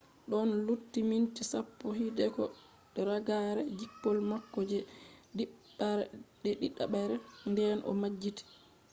[0.29, 2.43] ɗon lutti minti sappo hideko
[3.07, 4.79] ragare jippol mako je
[6.59, 7.15] ɗiɗaɓre
[7.49, 8.43] nden o majjiti